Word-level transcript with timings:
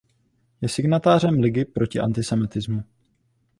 Je 0.61 0.69
signatářem 0.69 1.39
Ligy 1.39 1.65
proti 1.65 1.99
antisemitismu. 1.99 2.83